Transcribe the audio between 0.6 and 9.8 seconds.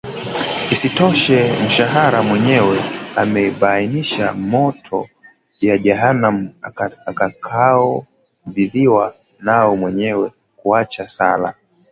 Isitoshe, mshairi mwenyewe amebainisha moto wa Jahimu atakaoadhibiwa nao